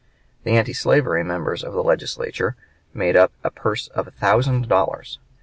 The 0.45 0.57
antislavery 0.57 1.23
members 1.23 1.63
of 1.63 1.73
the 1.73 1.83
Legislature 1.83 2.55
made 2.91 3.15
up 3.15 3.31
a 3.43 3.51
purse 3.51 3.87
of 3.89 4.07
a 4.07 4.11
thousand 4.11 4.67
dollars. 4.67 5.19